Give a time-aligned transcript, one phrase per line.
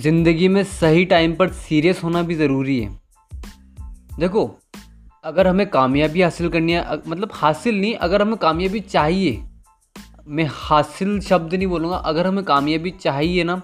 [0.00, 2.88] ज़िंदगी में सही टाइम पर सीरियस होना भी ज़रूरी है।
[4.18, 4.44] देखो
[5.24, 9.42] अगर हमें कामयाबी हासिल करनी है मतलब हासिल नहीं अगर हमें कामयाबी चाहिए
[10.28, 13.60] मैं हासिल शब्द नहीं बोलूँगा अगर हमें कामयाबी चाहिए ना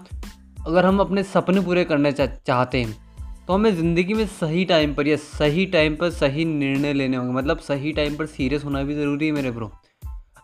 [0.67, 4.95] अगर हम अपने सपने पूरे करना चा, चाहते हैं तो हमें ज़िंदगी में सही टाइम
[4.95, 8.82] पर या सही टाइम पर सही निर्णय लेने होंगे। मतलब सही टाइम पर सीरियस होना
[8.82, 9.71] भी ज़रूरी है मेरे ब्रो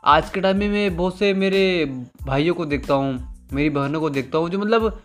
[0.04, 1.62] आज के टाइम में मैं बहुत से मेरे
[2.26, 5.02] भाइयों को देखता हूँ मेरी बहनों को देखता हूँ जो मतलब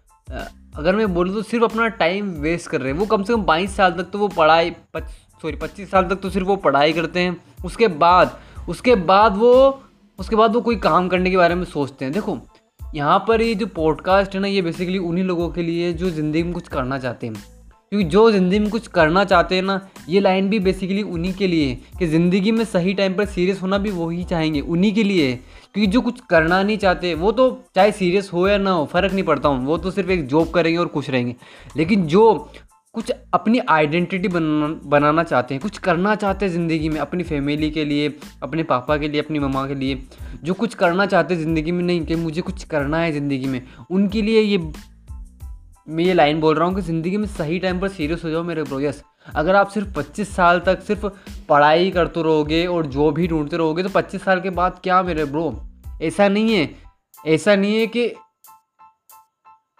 [0.78, 3.44] अगर मैं बोलूँ तो सिर्फ़ अपना टाइम वेस्ट कर रहे हैं। वो कम से कम
[3.44, 7.20] बाईस साल तक तो वो पढ़ाई सॉरी पच्चीस साल तक तो सिर्फ़ वो पढ़ाई करते
[7.20, 7.36] हैं।
[7.66, 8.38] उसके बाद
[8.70, 9.82] उसके बाद वो,
[10.20, 12.38] उसके बाद वो कोई काम करने के बारे में सोचते हैं। देखो,
[12.96, 16.44] यहाँ पर ये जो पॉडकास्ट है ना, ये बेसिकली उन्हीं लोगों के लिए जो ज़िंदगी
[16.44, 17.57] में कुछ करना चाहते हैं।
[17.92, 21.48] क्योंकि जो ज़िंदगी में कुछ करना चाहते हैं ना, ये लाइन भी बेसिकली उन्हीं के
[21.48, 25.34] लिए कि ज़िंदगी में सही टाइम पर सीरियस होना भी वही चाहेंगे, उन्हीं के लिए
[25.34, 29.14] क्योंकि जो कुछ करना नहीं चाहते, वो तो चाहे सीरियस हो या ना हो, फ़र्क
[29.14, 31.36] नहीं पड़ता हूँ वो तो सिर्फ़ एक जॉब करेंगे और खुश रहेंगे।
[31.78, 32.34] लेकिन जो
[32.96, 37.70] कुछ अपनी आइडेंटिटी बना बनाना चाहते हैं, कुछ करना चाहते हैं ज़िंदगी में, अपनी फैमिली
[37.72, 38.14] के लिए,
[38.44, 40.02] अपने पापा के लिए, अपनी मम्मा के लिए,
[40.44, 43.62] जो कुछ करना चाहते हैं ज़िंदगी में नहीं, कि मुझे कुछ करना है ज़िंदगी में,
[43.92, 44.58] उनके लिए ये
[45.88, 48.44] मैं ये लाइन बोल रहा हूँ कि ज़िंदगी में सही टाइम पर सीरियस हो जाओ
[48.44, 49.04] मेरे ब्रो यस
[49.36, 51.06] अगर आप सिर्फ़ 25 साल तक सिर्फ़
[51.50, 55.26] पढ़ाई करते रहोगे और जो भी ढूंढते रहोगे तो 25 साल के बाद क्या मेरे
[55.26, 55.52] ब्रो
[56.02, 56.70] ऐसा नहीं है.
[57.28, 58.12] ऐसा नहीं है कि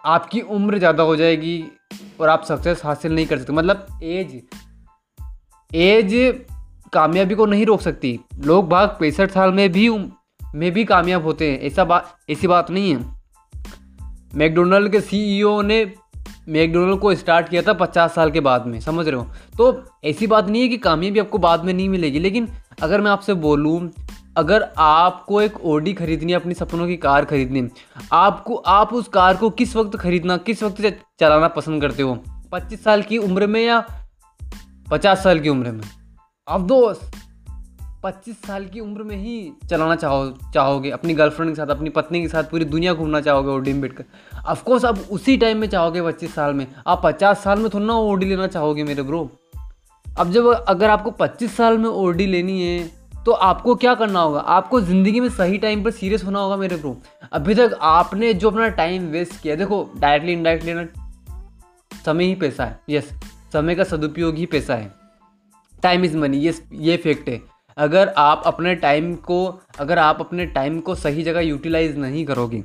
[0.04, 1.62] आपकी उम्र ज़्यादा हो जाएगी
[2.20, 3.52] और आप सक्सेस हासिल नहीं कर सकते.
[3.52, 4.40] मतलब एज
[5.70, 6.44] एज
[6.92, 8.18] कामयाबी को नहीं रोक सकती.
[8.44, 9.88] लोग भाग पैंसठ साल में भी
[10.54, 11.60] में भी कामयाब होते हैं.
[11.60, 13.17] ऐसा बात ऐसी बात नहीं है.
[14.34, 15.92] मैकडोनल्ड के सीईओ ने
[16.48, 19.26] मैकडोनल्ड को स्टार्ट किया था पचास साल के बाद में, समझ रहे हो?
[19.58, 22.48] तो ऐसी बात नहीं है कि कामयाबी आपको बाद में नहीं मिलेगी, लेकिन
[22.82, 23.90] अगर मैं आपसे बोलूँ,
[24.36, 27.68] अगर आपको एक ओडी खरीदनी है, अपनी सपनों की कार खरीदनी
[28.12, 32.24] आपको, आप उस कार को किस वक्त खरीदना, किस वक्त चलाना पसंद करते हो?
[32.52, 33.84] पच्चीस साल की उम्र में या
[34.90, 35.84] पचास साल की उम्र में?
[36.48, 37.10] अब दोस्त
[38.02, 42.20] पच्चीस साल की उम्र में ही चलाना चाहो, चाहोगे, अपनी गर्लफ्रेंड के साथ, अपनी पत्नी
[42.22, 44.04] के साथ पूरी दुनिया घूमना चाहोगे ओडी में बैठकर।
[44.46, 47.94] अफकोर्स आप उसी टाइम में चाहोगे पच्चीस साल में। आप पचास साल में थोड़ा ना
[47.94, 49.30] ओडी लेना चाहोगे मेरे ब्रो
[50.06, 52.86] अब जब अगर आपको पच्चीस साल में ओडी लेनी है
[53.26, 54.40] तो आपको क्या करना होगा?
[54.40, 56.96] आपको ज़िंदगी में सही टाइम पर सीरियस होना होगा मेरे ब्रो
[57.32, 60.86] अभी तक आपने जो अपना टाइम वेस्ट किया, देखो डायरेक्टली इनडायरेक्टली ना,
[62.04, 63.12] समय ही पैसा है। यस
[63.52, 64.90] समय का सदुपयोग ही पैसा है।
[65.82, 67.40] टाइम इज़ मनी ये ये फैक्ट है।
[67.78, 72.62] अगर आप अपने टाइम को, अगर आप अपने टाइम को सही जगह यूटिलाइज नहीं करोगे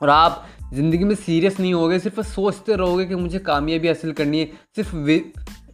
[0.00, 0.44] और आप
[0.74, 4.46] ज़िंदगी में सीरियस नहीं होगे, सिर्फ़ सोचते रहोगे कि मुझे कामयाबी हासिल करनी है,
[4.76, 4.94] सिर्फ़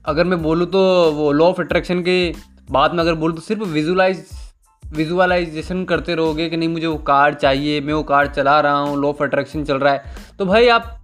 [0.06, 0.80] अगर मैं बोलूँ तो
[1.12, 2.34] वो लॉ ऑफ़ अट्रैक्शन के
[2.70, 4.26] बाद में अगर बोलूँ तो सिर्फ़ विजुलाइज
[4.82, 9.00] विजुअलाइजेशन करते रहोगे कि नहीं, मुझे वो कार चाहिए, मैं वो कार चला रहा हूँ
[9.00, 11.00] लॉ ऑफ़ अट्रैक्शन चल रहा है। तो भाई आप,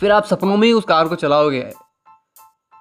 [0.00, 1.70] फिर आप सपनों में ही उस कार को चलाओगे।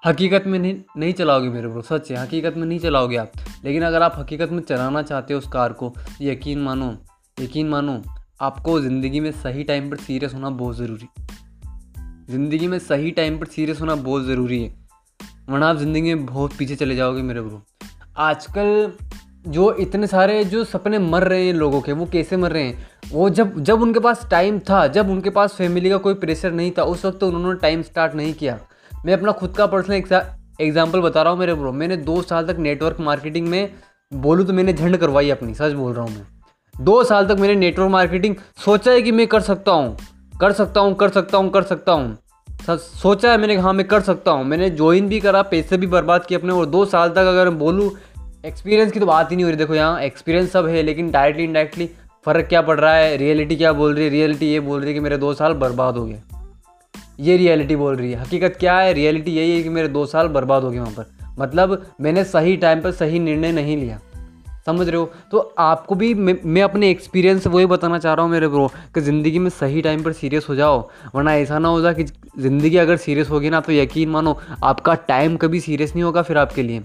[0.04, 3.32] हकीकत में नहीं नहीं चलाओगे मेरे ब्रो सच है, हकीकत में नहीं चलाओगे आप।
[3.66, 6.96] लेकिन अगर आप हकीकत में चलाना चाहते हो उस कार को, यकीन मानो
[7.38, 8.02] यकीन मानो,
[8.42, 11.08] आपको ज़िंदगी में सही टाइम पर सीरियस होना बहुत ज़रूरी।
[12.30, 14.74] ज़िंदगी में सही टाइम पर सीरियस होना बहुत ज़रूरी है।
[15.50, 17.62] वरना आप ज़िंदगी में बहुत पीछे चले जाओगे मेरे ब्रो
[18.20, 18.92] आजकल
[19.48, 22.88] जो इतने सारे जो सपने मर रहे हैं लोगों के, वो कैसे मर रहे हैं?
[23.12, 26.72] वो जब जब उनके पास टाइम था, जब उनके पास फैमिली का कोई प्रेशर नहीं
[26.78, 28.60] था, उस वक्त तो उन्होंने टाइम स्टार्ट नहीं किया।
[29.06, 30.22] मैं अपना खुद का पर्सनल
[30.62, 33.72] एग्ज़ाम्पल बता रहा हूँ मेरे ब्रो मैंने दो साल तक नेटवर्क मार्केटिंग में
[34.12, 37.56] बोलूँ तो मैंने झंड करवाई अपनी, सच बोल रहा हूँ मैं। दो साल तक मैंने
[37.56, 38.36] नेटवर्क मार्केटिंग
[38.66, 39.96] सोचा है कि मैं कर सकता हूँ,
[40.34, 44.02] कर सकता हूँ, कर सकता हूँ, कर सकता हूँ। सोचा है मैंने हाँ मैं कर
[44.02, 47.18] सकता हूँ। मैंने ज्वाइन भी करा, पैसे भी बर्बाद किए अपने, और दो साल तक
[47.18, 47.90] अगर मैं बोलूँ
[48.46, 51.44] एक्सपीरियंस की तो बात ही नहीं हो रही। देखो यहाँ एक्सपीरियंस सब है, लेकिन डायरेक्टली
[51.44, 51.90] इनडायरेक्टली
[52.26, 53.16] फ़र्क क्या पड़ रहा है?
[53.18, 54.10] रियलिटी क्या बोल रही है?
[54.12, 56.22] रियलिटी ये बोल रही है कि मेरे दो साल बर्बाद हो गए।
[57.22, 58.94] ये रियलिटी बोल रही है। हकीकत क्या है?
[58.94, 62.56] रियलिटी यही है कि मेरे दो साल बर्बाद हो गए वहाँ पर। मतलब मैंने सही
[62.58, 64.00] टाइम पर सही निर्णय नहीं लिया।
[64.66, 65.12] समझ रहे हो?
[65.32, 68.68] तो आपको भी मैं, मैं अपने एक्सपीरियंस से वही बताना चाह रहा हूँ मेरे ब्रो
[68.96, 70.80] कि ज़िंदगी में सही टाइम पर सीरियस हो जाओ।
[71.16, 74.94] वरना ऐसा ना हो जाए कि ज़िंदगी अगर सीरियस होगी ना तो यकीन मानो आपका
[75.08, 76.84] टाइम कभी सीरियस नहीं होगा फिर आपके लिए।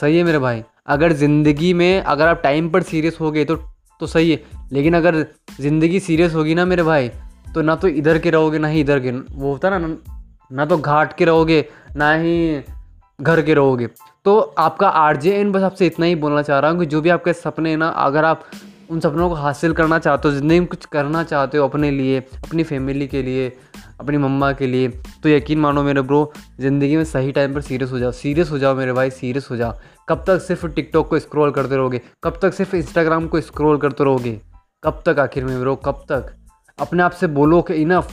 [0.00, 0.62] सही है मेरे भाई?
[0.86, 3.56] अगर ज़िंदगी में अगर आप टाइम पर सीरियस हो गए तो
[4.00, 4.42] तो सही है।
[4.72, 5.24] लेकिन अगर
[5.60, 7.10] ज़िंदगी सीरियस होगी ना मेरे भाई
[7.56, 9.96] तो ना तो इधर के रहोगे, ना ही इधर के। वो होता ना
[10.50, 11.64] ना तो घाट के रहोगे,
[11.96, 12.62] ना ही
[13.20, 13.86] घर के रहोगे।
[14.24, 17.00] तो आपका आर जे एन बस आपसे इतना ही बोलना चाह रहा हूँ कि जो
[17.00, 18.44] भी आपके सपने हैं ना, अगर आप
[18.90, 22.20] उन सपनों को हासिल करना चाहते हो ज़िंदगी में कुछ करना चाहते हो अपने लिए,
[22.20, 23.48] अपनी फैमिली के लिए,
[24.00, 24.88] अपनी मम्मा के लिए
[25.22, 28.58] तो यकीन मानो मेरे ब्रो ज़िंदगी में सही टाइम पर सीरियस हो जाओ सीरियस हो
[28.58, 32.00] जाओ मेरे भाई सीरियस हो जाओ। कब तक सिर्फ़ टिकटॉक को स्क्रॉल करते रहोगे?
[32.24, 34.40] कब तक सिर्फ़ इंस्टाग्राम को स्क्रॉल करते रहोगे?
[34.82, 36.34] कब तक आखिर में ब्रो कब तक?
[36.78, 38.08] अपने आप से बोलो कि इनफ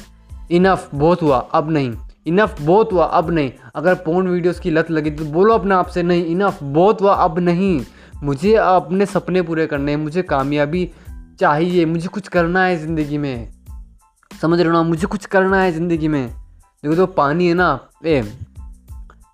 [0.52, 1.94] इनफ बहुत हुआ, अब नहीं।
[2.28, 5.88] इनफ बहुत हुआ, अब नहीं। अगर पोर्न वीडियोस की लत लगी तो बोलो अपने आप
[5.88, 7.82] से, नहीं इनफ बहुत हुआ, अब नहीं।
[8.24, 10.90] मुझे अपने सपने पूरे करने हैं, मुझे कामयाबी
[11.40, 13.52] चाहिए, मुझे कुछ करना है ज़िंदगी में।
[14.32, 14.84] समझ रहे हो ना?
[14.84, 18.22] मुझे कुछ करना है ज़िंदगी में। देखो तो पानी है ना, ए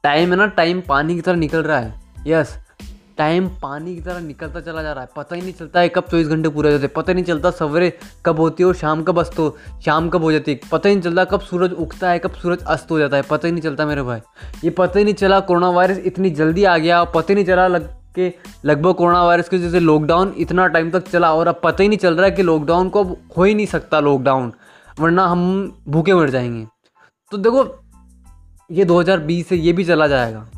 [0.03, 1.93] टाइम है ना टाइम पानी की तरह निकल रहा है।
[2.27, 2.57] यस
[3.19, 6.03] टाइम पानी की तरह निकलता चला जा रहा है। पता ही नहीं चलता है कब
[6.03, 9.03] चौबीस घंटे पूरे हो जाते पता ही नहीं चलता सवेरे कब होती है और शाम
[9.03, 12.09] कब अस्त हो, शाम कब हो जाती है। पता ही नहीं चलता कब सूरज उगता
[12.09, 14.19] है, कब सूरज अस्त हो जाता है। पता ही नहीं चलता मेरे भाई।
[14.63, 17.67] ये पता ही नहीं चला कोरोना वायरस इतनी जल्दी आ गया, पता ही नहीं चला
[17.67, 18.33] लग के
[18.65, 21.89] लगभग कोरोना वायरस की वजह से लॉकडाउन इतना टाइम तक चला और अब पता ही
[21.89, 24.53] नहीं चल रहा है कि लॉकडाउन को अब हो ही नहीं सकता लॉकडाउन
[24.99, 26.67] वरना हम भूखे मर जाएँगे।
[27.31, 27.79] तो देखो,
[28.71, 30.49] ये 2020 से ये भी चला जाएगा।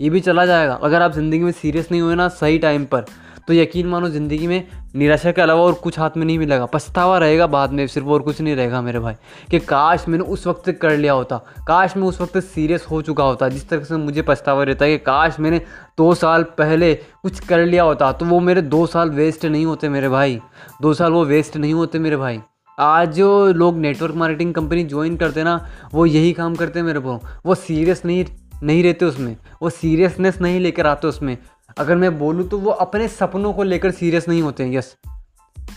[0.00, 3.04] ये भी चला जाएगा। अगर आप ज़िंदगी में सीरियस नहीं हुए ना सही टाइम पर
[3.48, 7.18] तो यकीन मानो ज़िंदगी में निराशा के अलावा और कुछ हाथ में नहीं मिलेगा। पछतावा
[7.18, 9.14] रहेगा बाद में, सिर्फ़ और कुछ नहीं रहेगा मेरे भाई,
[9.50, 11.36] कि काश मैंने उस वक्त कर लिया होता,
[11.68, 14.90] काश मैं उस वक्त सीरियस हो चुका होता, जिस तरह से मुझे पछतावा रहता है
[14.90, 15.60] कि काश मैंने
[15.98, 19.88] दो साल पहले कुछ कर लिया होता तो वो मेरे दो साल वेस्ट नहीं होते
[19.88, 20.40] मेरे भाई।
[20.82, 22.40] दो साल वो वेस्ट नहीं होते मेरे भाई।
[22.78, 27.00] आज जो लोग नेटवर्क मार्केटिंग कंपनी ज्वाइन करते ना, वो यही काम करते हैं मेरे
[27.00, 28.24] को वो सीरियस नहीं
[28.62, 31.36] नहीं रहते उसमें। वो सीरियसनेस नहीं लेकर आते उसमें।
[31.78, 34.96] अगर मैं बोलूँ तो वो अपने सपनों को लेकर सीरियस नहीं होते हैं यस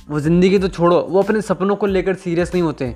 [0.09, 2.93] वो ज़िंदगी तो छोड़ो, वो अपने सपनों को लेकर सीरियस नहीं होते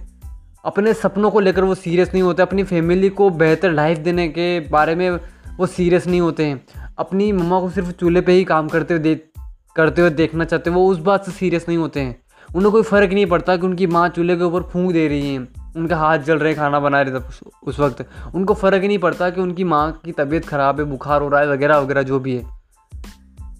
[0.65, 4.59] अपने सपनों को लेकर वो सीरियस नहीं होते। अपनी फैमिली को बेहतर लाइफ देने के
[4.69, 5.09] बारे में
[5.57, 6.65] वो सीरियस नहीं होते हैं।
[6.97, 9.15] अपनी मम्मा को सिर्फ़ चूल्हे पे ही काम करते हुए दे
[9.75, 12.83] करते हुए देखना चाहते हैं, वो उस बात से सीरियस नहीं होते हैं। उन्हें कोई
[12.83, 16.19] फ़र्क नहीं पड़ता कि उनकी माँ चूल्हे के ऊपर फूंक दे रही हैं। उनका हाथ
[16.19, 17.23] जल रहे, खाना बना रहे थे
[17.63, 18.05] उस वक्त।
[18.35, 21.41] उनको फ़र्क ही नहीं पड़ता कि उनकी माँ की तबीयत ख़राब है, बुखार हो रहा
[21.41, 22.43] है, वगैरह वगैरह जो भी है।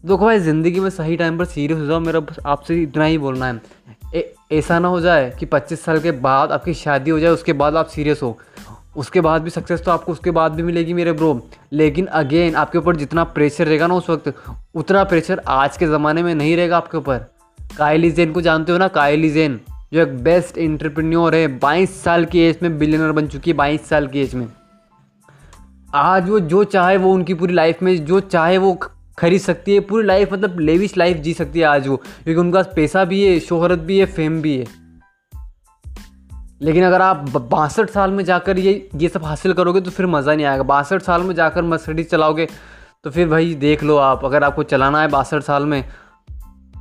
[0.05, 3.17] देखो भाई, ज़िंदगी में सही टाइम पर सीरियस हो जाओ, मेरा बस आपसे इतना ही
[3.17, 7.31] बोलना है। ऐसा ना हो जाए कि 25 साल के बाद आपकी शादी हो जाए,
[7.31, 8.37] उसके बाद आप सीरियस हो।
[8.97, 12.77] उसके बाद भी सक्सेस तो आपको उसके बाद भी मिलेगी मेरे ब्रो लेकिन अगेन आपके
[12.77, 14.33] ऊपर जितना प्रेशर रहेगा ना उस वक्त,
[14.75, 17.17] उतना प्रेशर आज के ज़माने में नहीं रहेगा आपके ऊपर।
[17.77, 18.87] कायली जैन को जानते हो ना?
[18.87, 19.59] कायली जेन।
[19.93, 23.89] जो एक बेस्ट इंटरप्रेन्योर है, बाईस साल की एज में बिलियनर बन चुकी है, बाईस
[23.89, 24.47] साल की एज में।
[25.95, 28.73] आज वो जो चाहे वो उनकी पूरी लाइफ में, जो चाहे वो
[29.17, 32.53] खरीद सकती है, पूरी लाइफ मतलब लेविश लाइफ जी सकती है आज वो, क्योंकि उनके
[32.53, 34.65] पास पैसा भी है, शोहरत भी है फेम भी है।
[36.61, 40.35] लेकिन अगर आप बासठ साल में जाकर ये ये सब हासिल करोगे तो फिर मज़ा
[40.35, 42.47] नहीं आएगा। बासठ साल में जाकर मर्सिडीज चलाओगे
[43.03, 45.83] तो फिर भाई देख लो आप, अगर आपको चलाना है बासठ साल में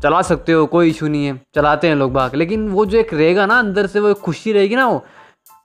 [0.02, 3.12] चला सकते हो, कोई इशू नहीं है। चलाते हैं लोग बाग लेकिन वो जो एक
[3.14, 5.04] रहेगा ना, अंदर से वो खुशी रहेगी ना वो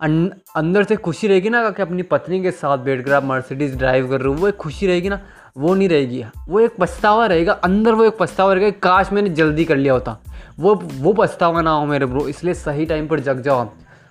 [0.01, 4.09] अंदर से खुशी रहेगी ना कि अपनी पत्नी के साथ बैठ कर आप मर्सिडीज ड्राइव
[4.09, 5.19] कर रहे हो, वो एक खुशी रहेगी ना,
[5.57, 9.65] वो नहीं रहेगी। वो एक पछतावा रहेगा, अंदर वो एक पछतावा रहेगा काश मैंने जल्दी
[9.65, 10.17] कर लिया होता।
[10.59, 13.67] वो वो पछतावा ना हो मेरे ब्रो इसलिए सही टाइम पर जग जाओ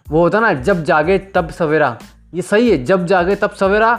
[0.07, 1.97] वो होता ना, जब जागे तब सवेरा।
[2.35, 3.97] ये सही है, जब जागे तब सवेरा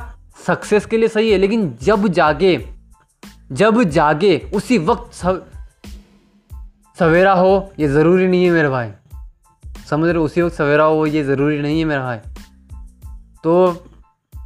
[0.48, 2.58] सक्सेस के लिए सही है, लेकिन जब जागे
[3.52, 5.14] जब जागे, उसी वक्त
[7.00, 8.92] सवेरा हो, ये ज़रूरी नहीं है मेरे भाई।
[9.90, 12.18] समझ रहे उसी वक्त सवेरा हो, ये ज़रूरी नहीं है मेरा भाई।
[13.44, 13.86] तो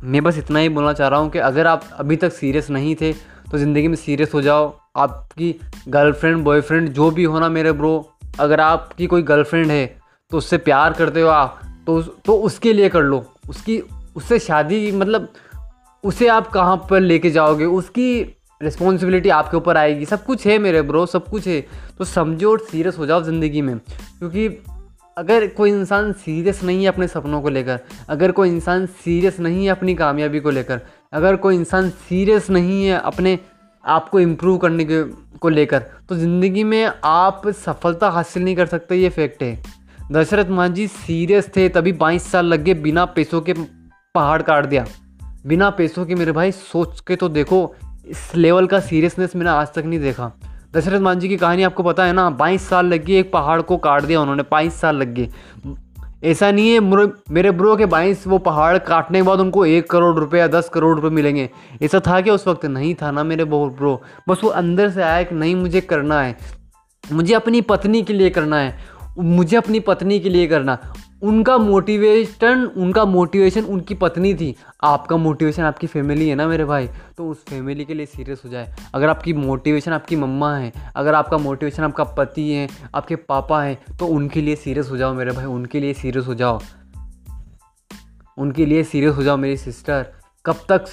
[0.03, 2.95] मैं बस इतना ही बोलना चाह रहा हूँ कि अगर आप अभी तक सीरियस नहीं
[2.95, 3.11] थे
[3.51, 5.55] तो ज़िंदगी में सीरियस हो जाओ। आपकी
[5.89, 7.93] गर्लफ्रेंड बॉयफ्रेंड जो भी हो ना मेरे ब्रो
[8.39, 9.85] अगर आपकी कोई गर्लफ्रेंड है
[10.31, 13.79] तो उससे प्यार करते हो आप तो तो उसके लिए कर लो। उसकी,
[14.15, 15.27] उससे शादी मतलब
[16.03, 17.65] उसे आप कहाँ पर लेके जाओगे?
[17.65, 18.21] उसकी
[18.63, 21.61] रिस्पॉन्सिबिलिटी आपके ऊपर आएगी। सब कुछ है मेरे ब्रो, सब कुछ है।
[21.97, 24.47] तो समझो और सीरियस हो जाओ ज़िंदगी में। क्योंकि
[25.17, 29.65] अगर कोई इंसान सीरियस नहीं है अपने सपनों को लेकर, अगर कोई इंसान सीरियस नहीं
[29.65, 30.81] है अपनी कामयाबी को लेकर,
[31.13, 33.37] अगर कोई इंसान सीरियस नहीं है अपने
[33.83, 35.03] आप को इम्प्रूव करने के,
[35.37, 39.63] को लेकर तो ज़िंदगी में आप सफलता हासिल नहीं कर सकते, ये फैक्ट है।
[40.11, 43.53] दशरथ मांझी सीरियस थे, तभी बाईस साल लग गए बिना पैसों के
[44.15, 44.85] पहाड़ काट दिया।
[45.45, 47.65] बिना पैसों के मेरे भाई सोच के तो देखो
[48.05, 50.31] इस लेवल का सीरियसनेस मैंने आज तक नहीं देखा।
[50.73, 53.77] दशरथ मांझी की कहानी आपको पता है ना, बाईस साल लग गई एक पहाड़ को
[53.77, 55.29] काट दिया उन्होंने, बाईस साल लग गए।
[56.23, 56.79] ऐसा नहीं है
[57.31, 60.69] मेरे ब्रो के बाईस वो पहाड़ काटने के बाद उनको एक करोड़ रुपए या दस
[60.69, 61.49] करोड़ रुपए मिलेंगे।
[61.81, 62.65] ऐसा था कि उस वक्त?
[62.65, 66.21] नहीं था ना मेरे बहुत ब्रो। बस वो अंदर से आया कि नहीं, मुझे करना
[66.21, 66.37] है।
[67.11, 68.77] मुझे अपनी पत्नी के लिए करना है।
[69.19, 70.77] मुझे अपनी पत्नी के लिए करना।
[71.23, 76.87] उनका मोटिवेशन उनका मोटिवेशन उनकी पत्नी थी। आपका मोटिवेशन आपकी फैमिली है ना मेरे भाई?
[77.17, 81.15] तो उस फैमिली के लिए सीरियस हो जाए। अगर आपकी मोटिवेशन आपकी मम्मा है, अगर
[81.15, 85.31] आपका मोटिवेशन आपका पति है, आपके पापा हैं तो उनके लिए सीरियस हो जाओ मेरे
[85.31, 86.59] भाई, उनके लिए सीरियस हो जाओ।
[88.37, 90.05] उनके लिए सीरियस हो जाओ मेरी सिस्टर
[90.45, 90.85] कब तक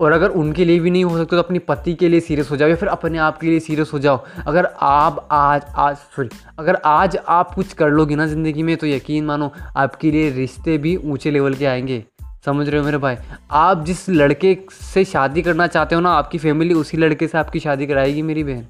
[0.00, 2.56] और अगर उनके लिए भी नहीं हो सकता तो अपनी पति के लिए सीरियस हो
[2.56, 6.28] जाओ या फिर अपने आप के लिए सीरियस हो जाओ। अगर आप आज आज सॉरी
[6.58, 10.78] अगर आज आप कुछ कर लोगे ना ज़िंदगी में तो यकीन मानो आपके लिए रिश्ते
[10.78, 12.04] भी ऊँचे लेवल के आएँगे।
[12.46, 13.16] समझ रहे हो मेरे भाई?
[13.50, 17.60] आप जिस लड़के से शादी करना चाहते हो ना, आपकी फैमिली उसी लड़के से आपकी
[17.60, 18.66] शादी कराएगी मेरी बहन।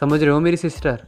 [0.00, 1.02] समझ रहे हो मेरी सिस्टर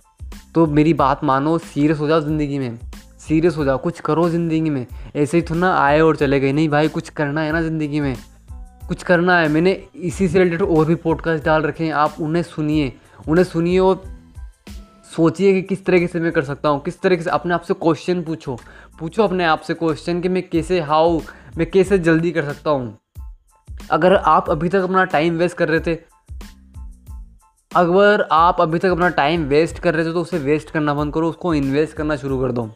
[0.54, 2.78] तो मेरी बात मानो सीरियस हो जाओ ज़िंदगी में।
[3.20, 4.86] सीरियस हो जाओ, कुछ करो ज़िंदगी में।
[5.16, 8.16] ऐसे ही ना आए और चले गए। नहीं भाई, कुछ करना है ना ज़िंदगी में।
[8.88, 12.42] कुछ करना है। मैंने इसी से रिलेटेड और भी पॉडकास्ट डाल रखे हैं। आप उन्हें
[12.42, 12.92] सुनिए।
[13.28, 14.02] उन्हें सुनिए और
[15.16, 17.74] सोचिए कि किस तरीके से मैं कर सकता हूँ। किस तरीके से अपने आप से
[17.74, 18.58] क्वेश्चन पूछो।
[19.00, 21.20] पूछो अपने आप से क्वेश्चन कि मैं कैसे हाउ
[21.58, 22.98] मैं कैसे जल्दी कर सकता हूँ।
[23.90, 25.94] अगर आप अभी तक अपना टाइम वेस्ट कर रहे थे,
[27.72, 31.14] अगर आप अभी तक अपना टाइम वेस्ट कर रहे थे तो उसे वेस्ट करना बंद
[31.14, 32.68] करो। उसको इन्वेस्ट करना शुरू कर दो।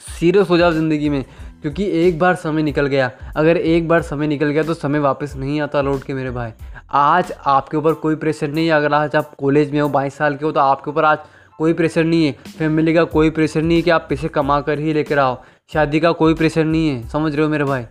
[0.00, 1.24] सीरियस हो जाओ ज़िंदगी में।
[1.62, 5.34] क्योंकि एक बार समय निकल गया। अगर एक बार समय निकल गया तो समय वापस
[5.36, 6.50] नहीं आता लौट के मेरे भाई।
[6.90, 10.36] आज आपके ऊपर कोई प्रेशर नहीं है। अगर आज आप कॉलेज में हो, बाईस साल
[10.36, 11.18] के हो तो आपके ऊपर आज
[11.58, 14.78] कोई प्रेशर नहीं है। फैमिली का कोई प्रेशर नहीं है कि आप पैसे कमा कर
[14.78, 15.42] ही लेकर आओ।
[15.72, 17.84] शादी का कोई प्रेशर नहीं है। समझ रहे हो मेरे भाई?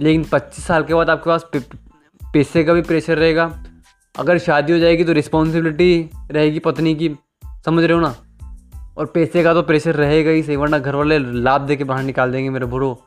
[0.00, 1.46] लेकिन पच्चीस साल के बाद आपके पास
[2.22, 3.64] पैसे का भी प्रेशर रहेगा।
[4.18, 7.14] अगर शादी हो जाएगी तो रिस्पॉन्सिबिलिटी रहेगी पत्नी की।
[7.64, 8.14] समझ रहे हो ना?
[8.98, 12.02] और पैसे का तो प्रेशर रहेगा ही सही वरना घर वाले लाभ दे के बाहर
[12.02, 13.04] निकाल देंगे मेरे बुरो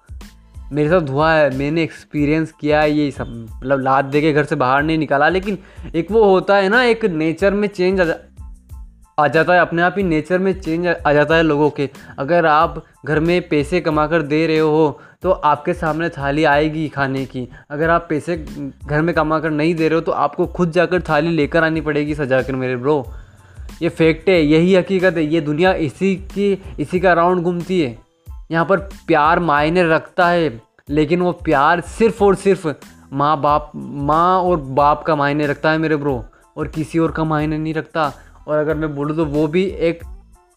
[0.71, 4.43] मेरे साथ हुआ है मैंने एक्सपीरियंस किया है ये सब मतलब लाद दे के घर
[4.43, 5.57] से बाहर नहीं निकाला लेकिन
[5.95, 8.15] एक वो होता है ना एक नेचर में चेंज आ, जा,
[9.19, 12.45] आ जाता है अपने आप ही नेचर में चेंज आ जाता है लोगों के। अगर
[12.45, 17.25] आप घर में पैसे कमा कर दे रहे हो तो आपके सामने थाली आएगी खाने
[17.25, 18.45] की। अगर आप पैसे
[18.86, 21.81] घर में कमा कर नहीं दे रहे हो तो आपको खुद जाकर थाली लेकर आनी
[21.81, 23.07] पड़ेगी सजा कर मेरे ब्रो
[23.82, 27.98] ये फैक्ट है, यही हकीकत है, ये दुनिया इसी की, इसी का राउंड घूमती है।
[28.52, 30.60] यहाँ पर प्यार मायने रखता है,
[30.90, 32.68] लेकिन वो प्यार सिर्फ़ और सिर्फ़
[33.14, 36.24] माँ बाप, माँ और बाप का मायने रखता है मेरे ब्रो
[36.58, 38.12] और किसी और का मायने नहीं रखता।
[38.48, 40.04] और अगर मैं बोलूँ तो वो भी एक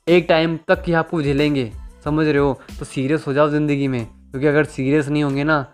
[0.07, 1.71] एक टाइम तक ही आपको झेलेंगे,
[2.05, 2.59] समझ रहे हो?
[2.79, 5.65] तो सीरियस हो जाओ ज़िंदगी में, क्योंकि अगर सीरियस नहीं होंगे ना,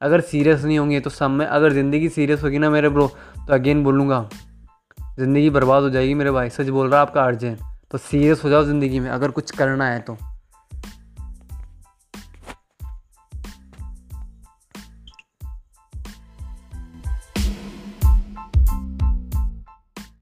[0.00, 3.06] अगर सीरियस नहीं होंगे तो समय अगर ज़िंदगी सीरियस होगी ना मेरे ब्रो
[3.38, 4.28] तो अगेन बोलूँगा।
[5.18, 7.58] ज़िंदगी बर्बाद हो जाएगी मेरे भाई। सच बोल रहा है, आपका अर्जेंट।
[7.90, 10.16] तो सीरियस हो जाओ ज़िंदगी में, अगर कुछ करना है तो।